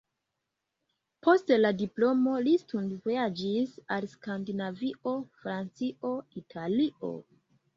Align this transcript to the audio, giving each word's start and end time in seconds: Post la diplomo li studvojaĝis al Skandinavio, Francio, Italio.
Post 1.25 1.53
la 1.59 1.71
diplomo 1.81 2.33
li 2.47 2.55
studvojaĝis 2.63 3.77
al 3.97 4.09
Skandinavio, 4.15 5.15
Francio, 5.45 6.15
Italio. 6.43 7.13